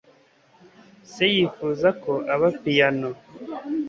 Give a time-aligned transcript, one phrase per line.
[1.11, 3.09] Se yifuza ko aba piyano.